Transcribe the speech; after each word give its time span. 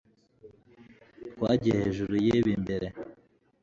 Twagiye 1.33 1.75
hejuru 1.83 2.13
yibi 2.25 2.51
mbere 2.63 2.87